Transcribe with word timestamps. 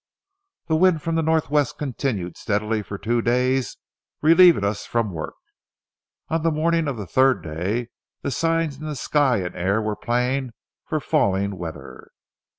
The 0.65 0.75
wind 0.75 1.03
from 1.03 1.13
the 1.13 1.21
northwest 1.21 1.77
continued 1.77 2.35
steadily 2.35 2.81
for 2.81 2.97
two 2.97 3.21
days, 3.21 3.77
relieving 4.23 4.63
us 4.63 4.83
from 4.83 5.11
work. 5.11 5.35
On 6.27 6.41
the 6.41 6.49
morning 6.49 6.87
of 6.87 6.97
the 6.97 7.05
third 7.05 7.43
day 7.43 7.89
the 8.23 8.31
signs 8.31 8.81
in 8.81 8.95
sky 8.95 9.43
and 9.43 9.55
air 9.55 9.79
were 9.79 9.95
plain 9.95 10.53
for 10.87 10.99
falling 10.99 11.55
weather. 11.55 12.09